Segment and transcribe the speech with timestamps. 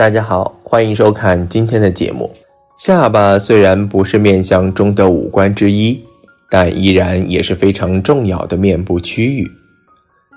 [0.00, 2.32] 大家好，欢迎收看今天的节目。
[2.78, 6.02] 下巴虽然不是面相中的五官之一，
[6.48, 9.46] 但依然也是非常重要的面部区域。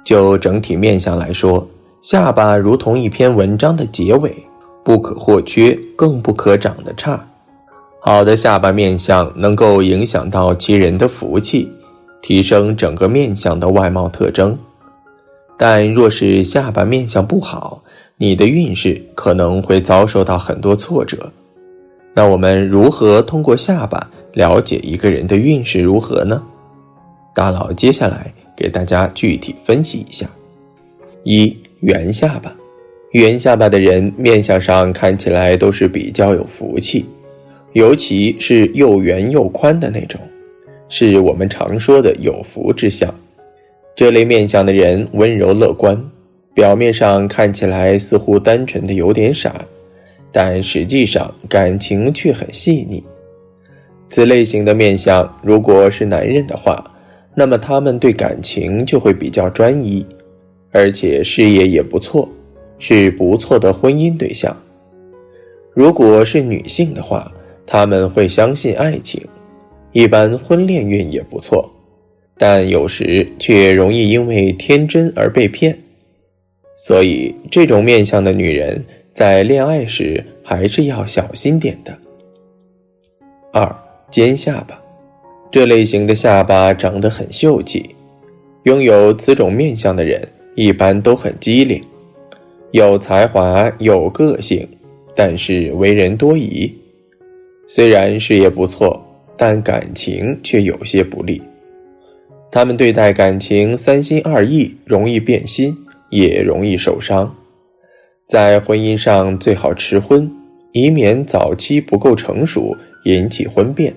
[0.04, 1.66] 就整体面相来说，
[2.02, 4.35] 下巴如同一篇文章的结尾，
[4.84, 7.26] 不可或缺，更不可长得差。
[8.02, 11.71] 好的下巴面相能够影响到其人的福气，
[12.21, 14.60] 提升整个面相的外貌特征。
[15.57, 17.82] 但若是下巴面相不好，
[18.18, 21.32] 你的运势可能会遭受到很多挫折。
[22.14, 26.41] 那我们如何通过下巴了解一个人的运势如何呢？
[27.34, 30.28] 大佬接下来给大家具体分析一下：
[31.24, 32.56] 一、圆下巴，
[33.14, 37.04] 圆下巴的人面相上看起来都是比较有福气，
[37.72, 40.22] 尤其是又圆又宽的那种，
[40.88, 43.12] 是我们常说的有福之相。
[43.96, 46.00] 这类面相的人温柔乐观。
[46.54, 49.65] 表面上看起来似乎单纯的有点傻，
[50.32, 53.04] 但实际上感情却很细腻。
[54.10, 56.84] 此类型的面相，如果是男人的话，
[57.34, 60.05] 那么他们对感情就会比较专一，
[60.71, 62.29] 而且事业也不错，
[62.77, 64.56] 是不错的婚姻对象。
[65.73, 67.31] 如果是女性的话，
[67.66, 69.19] 他们会相信爱情，
[69.91, 71.67] 一般婚恋运也不错，
[72.38, 75.75] 但有时却容易因为天真而被骗。
[76.75, 81.95] 所以，这种面相的女人在恋爱时还是要小心点的。
[83.51, 83.75] 二
[84.09, 84.79] 尖下巴，
[85.51, 87.88] 这类型的下巴长得很秀气，
[88.63, 91.81] 拥有此种面相的人一般都很机灵，
[92.72, 94.67] 有才华，有个性，
[95.16, 96.72] 但是为人多疑。
[97.67, 99.00] 虽然事业不错，
[99.38, 101.41] 但感情却有些不利。
[102.51, 105.75] 他们对待感情三心二意，容易变心。
[106.13, 107.35] 也容易受伤，
[108.28, 110.31] 在婚姻上最好迟婚，
[110.72, 112.75] 以免早期不够成熟
[113.06, 113.91] 引起婚变。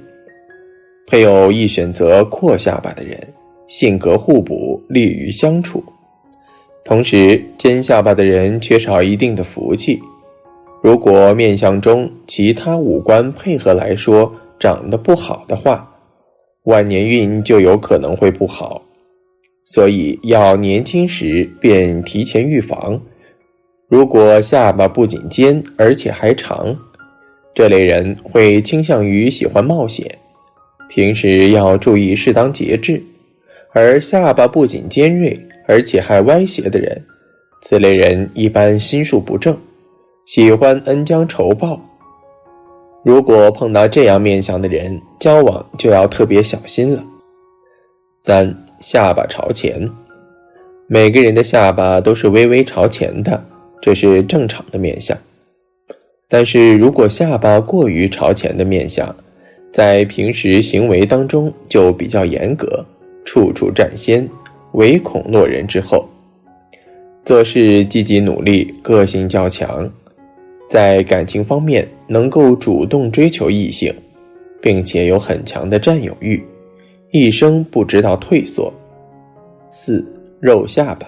[1.07, 3.21] 配偶易选择阔下巴的人，
[3.69, 5.85] 性格互补，利于相处。
[6.87, 10.01] 同时，尖下巴的人缺少一定的福气。
[10.83, 15.87] 如果面相中其他五官配合来说长得不好的话，
[16.63, 18.81] 晚年运就有可能会不好。
[19.67, 22.99] 所以要年轻时便提前预防。
[23.89, 26.75] 如果下巴不仅尖，而且还长，
[27.53, 30.07] 这类人会倾向于喜欢冒险，
[30.89, 33.03] 平时要注意适当节制。
[33.73, 37.05] 而下巴不仅尖锐，而且还歪斜的人，
[37.61, 39.57] 此类人一般心术不正，
[40.27, 41.81] 喜欢恩将仇报。
[43.05, 47.05] 如果碰到这样面相的人，交往就要特别小心了。
[48.23, 48.66] 三。
[48.81, 49.89] 下巴朝前，
[50.87, 53.43] 每个人的下巴都是微微朝前的，
[53.81, 55.17] 这是正常的面相。
[56.29, 59.15] 但是如果下巴过于朝前的面相，
[59.73, 62.85] 在平时行为当中就比较严格，
[63.25, 64.29] 处处占先，
[64.73, 66.07] 唯恐落人之后。
[67.25, 69.91] 做事积极努力，个性较强，
[70.69, 73.93] 在感情方面能够主动追求异性，
[74.61, 76.43] 并且有很强的占有欲。
[77.11, 78.73] 一生不知道退缩。
[79.71, 80.05] 四
[80.41, 81.07] 肉下巴，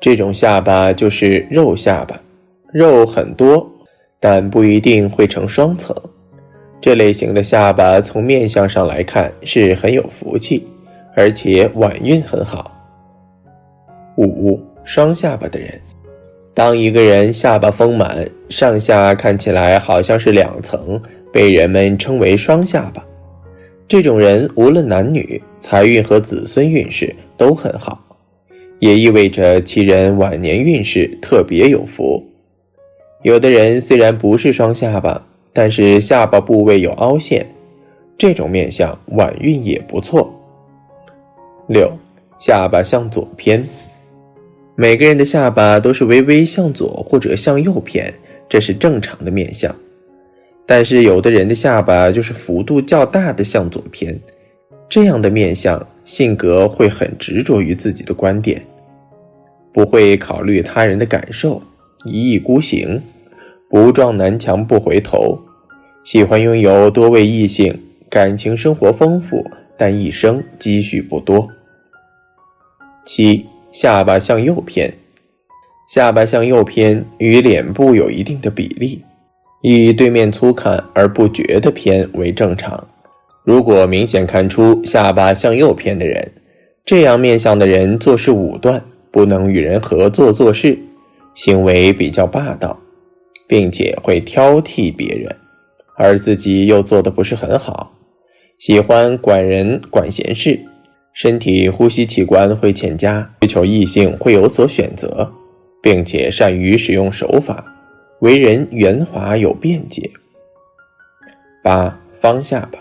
[0.00, 2.20] 这种下巴就是肉下巴，
[2.72, 3.68] 肉很多，
[4.20, 5.94] 但不一定会成双层。
[6.80, 10.66] 这类型的下巴从面相上来看是很有福气，
[11.16, 12.72] 而且晚运很好。
[14.16, 15.80] 五双下巴的人，
[16.54, 21.00] 当一个人下巴丰满，上下看起来好像是两层，
[21.32, 23.04] 被人们称为双下巴。
[23.88, 27.98] 这种人无论男女，财运和子孙运势都很好，
[28.80, 32.22] 也意味着其人晚年运势特别有福。
[33.22, 37.46] 有的人虽然不是双下巴，但是下巴部位有凹陷，
[38.18, 40.30] 这种面相晚运也不错。
[41.66, 41.90] 六，
[42.38, 43.66] 下巴向左偏，
[44.74, 48.12] 每个人的下巴都是微微向左或者向右偏，
[48.50, 49.74] 这是正常的面相。
[50.70, 54.14] 但是有的人的下巴就是幅度较大的向左偏，
[54.86, 58.62] 这样的面相，性格会很执着于自己的观点，
[59.72, 61.62] 不会考虑他人的感受，
[62.04, 63.00] 一意孤行，
[63.70, 65.38] 不撞南墙不回头，
[66.04, 67.74] 喜欢拥有多位异性，
[68.10, 69.42] 感情生活丰富，
[69.78, 71.48] 但一生积蓄不多。
[73.06, 73.42] 七
[73.72, 74.92] 下巴向右偏，
[75.88, 79.02] 下巴向右偏与脸部有一定的比例，
[79.62, 82.82] 以对面粗看而不觉得偏为正常。
[83.44, 86.30] 如果明显看出下巴向右偏的人，
[86.84, 90.78] 这样面相的人做事武断，不能与人合作做事，
[91.34, 92.78] 行为比较霸道，
[93.46, 95.34] 并且会挑剔别人，
[95.96, 97.90] 而自己又做的不是很好，
[98.58, 100.58] 喜欢管人管闲事，
[101.14, 105.30] 身体呼吸器官会欠佳，追求异性会有所选择，
[105.82, 107.64] 并且善于使用手法，
[108.20, 110.10] 为人圆滑有辩解。
[111.62, 112.78] 八方下巴。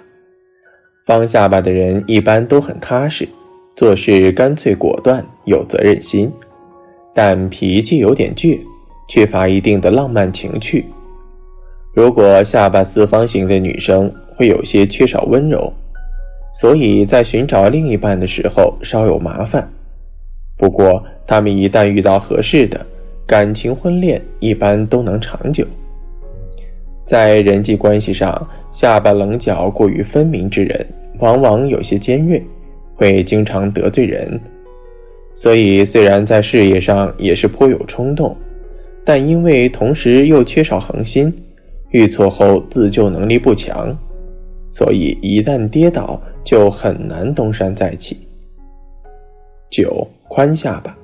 [1.06, 3.28] 方下巴的人一般都很踏实，
[3.75, 6.31] 做事干脆果断，有责任心，
[7.13, 8.60] 但脾气有点倔，
[9.07, 10.86] 缺乏一定的浪漫情趣。
[11.94, 15.72] 如果下巴四方形的女生会有些缺少温柔，
[16.54, 19.68] 所以在寻找另一半的时候稍有麻烦。
[20.57, 22.86] 不过，他们一旦遇到合适的，
[23.27, 25.68] 感情婚恋一般都能长久。
[27.06, 30.85] 在人际关系上，下巴棱角过于分明之人。
[31.19, 32.39] 往往有些尖锐，
[32.95, 34.39] 会经常得罪人，
[35.33, 38.38] 所以虽然在事业上也是颇有冲动，
[39.03, 41.33] 但因为同时又缺少恒心，
[41.89, 43.97] 遇挫后自救能力不强，
[44.69, 48.15] 所以一旦跌倒就很难东山再起。
[49.71, 50.95] 九宽下巴，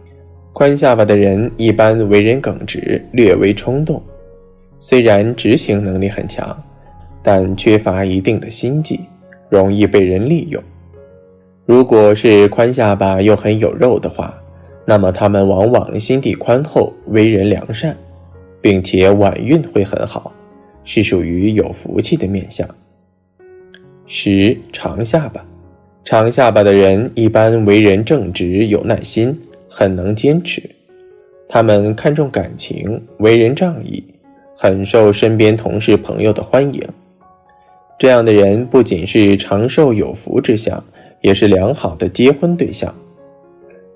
[0.53, 4.01] 宽下巴的人一般为人耿直，略微冲动，
[4.79, 6.55] 虽然执行能力很强，
[7.21, 8.99] 但缺乏一定的心计。
[9.49, 10.63] 容易被人利用。
[11.67, 14.33] 如果是宽下巴又很有肉的话，
[14.83, 17.95] 那么他们往往心地宽厚，为人良善，
[18.59, 20.33] 并且晚运会很好，
[20.83, 22.67] 是属于有福气的面相。
[24.07, 25.45] 十长下巴，
[26.03, 29.39] 长下巴的人一般为人正直，有耐心，
[29.75, 30.61] 很能坚持。
[31.49, 34.03] 他们看重感情，为人仗义，
[34.55, 36.79] 很受身边同事朋友的欢迎。
[37.97, 40.81] 这样的人不仅是长寿有福之相，
[41.21, 42.93] 也是良好的结婚对象。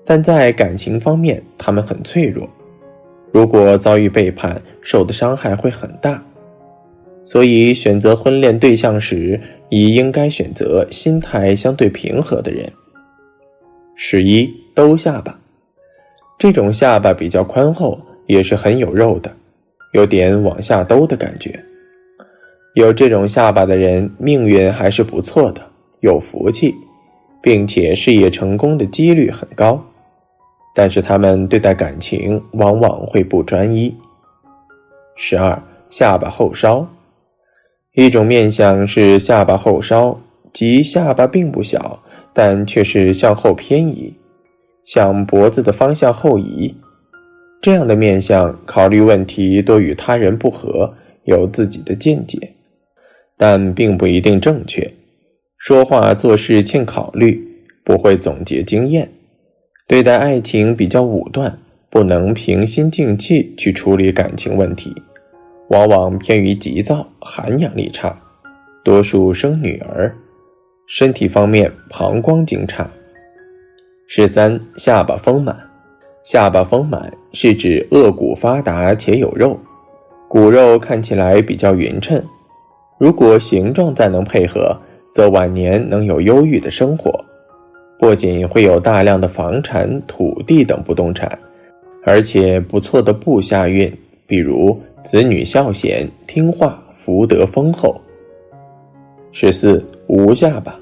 [0.04, 2.48] 但在感情方面，他们很脆弱，
[3.30, 6.20] 如果遭遇背叛，受的伤害会很大。
[7.22, 12.68] 所以，选择婚恋对象时，宜应该选择心态相对平和的人。
[13.94, 15.38] 十一兜下巴，
[16.38, 19.30] 这种下巴比较宽厚，也是很有肉的，
[19.92, 21.60] 有点往下兜的感觉。
[22.74, 25.60] 有这种下巴的人，命运还是不错的，
[25.98, 26.72] 有福气，
[27.42, 29.84] 并且事业成功的几率很高。
[30.76, 33.92] 但是他们对待感情往往会不专一。
[35.16, 35.60] 十二，
[35.90, 36.86] 下巴后稍，
[37.94, 40.16] 一种面相是下巴后稍，
[40.52, 42.00] 即下巴并不小，
[42.32, 44.14] 但却是向后偏移，
[44.88, 46.74] 向脖子的方向后移。
[47.60, 50.90] 这样的面相，考虑问题多与他人不合，
[51.24, 52.38] 有自己的见解。
[53.36, 54.90] 但并不一定正确，
[55.58, 57.38] 说话做事欠考虑，
[57.84, 59.06] 不会总结经验，
[59.86, 61.58] 对待爱情比较武断，
[61.90, 64.90] 不能平心静气去处理感情问题，
[65.68, 68.18] 往往偏于急躁，涵养力差，
[68.82, 70.10] 多数生女儿，
[70.88, 72.90] 身体方面膀胱经差。
[74.10, 75.54] 十三，下巴丰满，
[76.24, 79.54] 下巴丰满是指颚骨发达且有肉，
[80.28, 82.18] 骨肉看起来比较匀称。
[82.96, 84.74] 如果形状再能配合，
[85.12, 87.22] 则晚年能有优裕的生活，
[87.98, 91.38] 不仅会有大量的房产、土地等不动产，
[92.02, 93.94] 而且不错的部下运，
[94.26, 94.74] 比如
[95.04, 97.94] 子女孝贤、听话、福德丰厚。
[99.32, 100.74] 十四无下巴，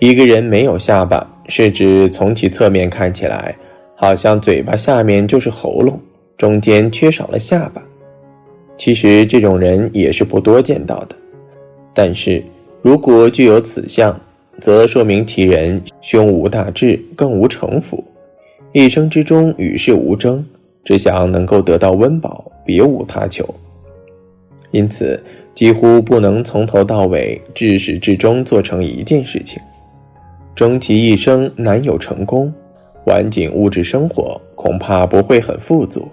[0.00, 3.54] 一个人没有下巴，是指从其侧面看起来，
[3.94, 6.00] 好像嘴巴下面就是喉咙，
[6.36, 7.82] 中间缺少了下巴。
[8.76, 11.16] 其实这种人也是不多见到的。
[11.94, 12.42] 但是，
[12.82, 14.18] 如果具有此相，
[14.60, 18.02] 则说明其人胸无大志，更无城府，
[18.72, 20.44] 一生之中与世无争，
[20.84, 23.48] 只想能够得到温饱，别无他求。
[24.72, 25.22] 因此，
[25.54, 29.62] 几乎不能从头到尾、至始至终做成一件事情，
[30.54, 32.52] 终其一生难有成功，
[33.06, 36.08] 晚景物质生活恐怕不会很富足，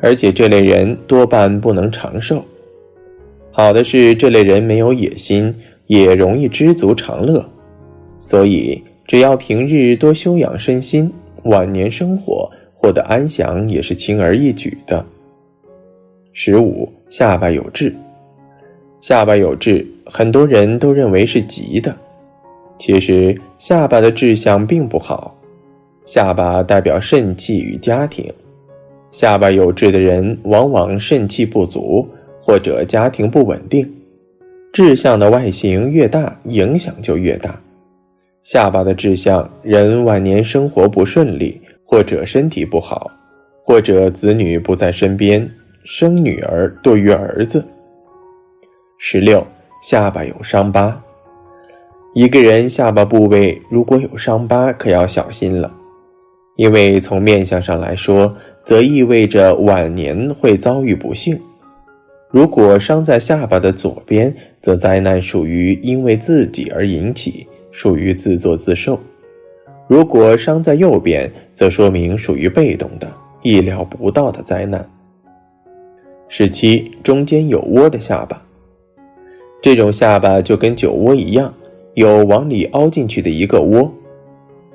[0.00, 2.42] 而且这类人多半不能长寿。
[3.50, 5.52] 好的是，这类人没有野心，
[5.86, 7.44] 也容易知足常乐，
[8.20, 15.04] 所以只要平日多修养身心，晚年生活获得安详也是轻而易举的。
[16.32, 17.92] 十五，下巴有痣，
[19.00, 21.94] 下巴有痣，很多人都认为是吉的，
[22.82, 25.32] 其实下巴的志向并不好。
[26.04, 28.28] 下巴代表肾气与家庭，
[29.12, 32.04] 下巴有痣的人往往肾气不足
[32.40, 33.88] 或者家庭不稳定，
[34.72, 37.56] 志向的外形越大，影响就越大。
[38.42, 43.08] 下巴的志向，人晚年生活不顺利，或者身体不好，
[43.62, 45.48] 或者子女不在身边，
[45.84, 47.64] 生女儿多于儿子。
[48.98, 49.46] 十六，
[49.80, 51.00] 下巴有伤疤，
[52.14, 55.72] 一个人下巴部位如果有伤疤，可要小心了。
[56.56, 61.40] 因为从面相上来说，则意味着晚年会遭遇不幸。
[62.30, 68.94] 如果伤在下巴的左边，则灾难属于因为自己而引起，属于自作自受；
[69.88, 74.86] 如果伤在右边，则说明属于被动的、意料不到的灾难。
[76.28, 78.42] 十七，中间有窝的下巴，
[79.62, 81.52] 这种下巴就跟酒窝一样，
[81.94, 83.92] 有往里凹进去的一个窝。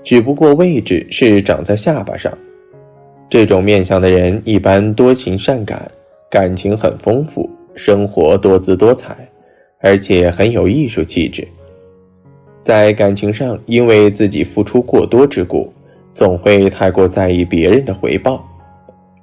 [0.03, 2.31] 只不过位置是长在下巴上，
[3.29, 5.89] 这种面相的人一般多情善感，
[6.29, 9.15] 感情很丰富，生活多姿多彩，
[9.81, 11.45] 而且很有艺术气质。
[12.63, 15.71] 在感情上，因为自己付出过多之故，
[16.13, 18.45] 总会太过在意别人的回报，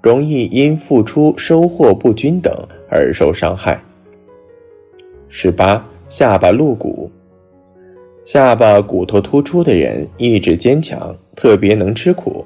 [0.03, 2.53] 容易因付出收获不均等
[2.91, 3.81] 而受伤害。
[5.29, 7.04] 十八，下巴露骨。
[8.25, 12.45] 下巴骨头突出的人意志坚强，特别能吃苦。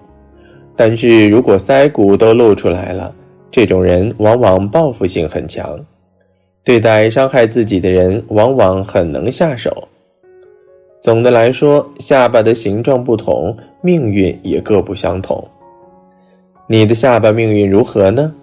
[0.76, 3.14] 但是如果腮骨都露出来了，
[3.50, 5.78] 这种人往往报复性很强，
[6.64, 9.72] 对待伤害自己的人往往很能下手。
[11.00, 15.42] 总的来说，下巴的形状不同，命运也各不相同。
[16.66, 18.34] 你的下巴命运如何呢？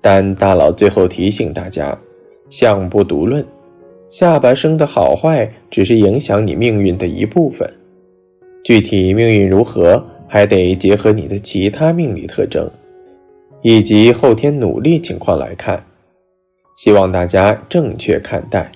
[0.00, 1.96] 但大佬最后提醒大家：
[2.50, 3.44] 相不独论。
[4.12, 7.66] 下半生的好坏只是影响你命运的一部分，
[8.62, 12.70] 具体命运如何，还得结合你的其他命理特征，
[13.62, 15.82] 以及后天努力情况来看。
[16.76, 18.70] 希望大家正确看待。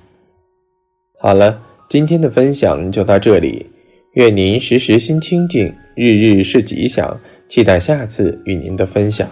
[1.20, 3.66] 好了，今天的分享就到这里，
[4.14, 7.14] 愿您时时心清静，日日是吉祥，
[7.46, 9.28] 期待下次与您的分享。